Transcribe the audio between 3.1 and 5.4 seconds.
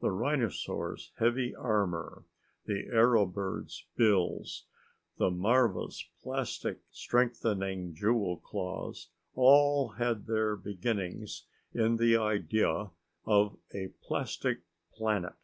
bird's bills, the